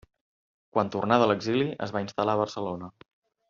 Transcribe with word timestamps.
Quan 0.77 0.89
tornà 0.95 1.19
de 1.25 1.29
l'exili 1.33 1.69
es 1.89 1.95
va 1.99 2.05
instal·lar 2.09 2.39
a 2.39 2.41
Barcelona. 2.45 2.95